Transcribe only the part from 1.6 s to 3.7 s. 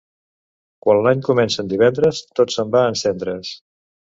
en divendres tot se'n va en cendres.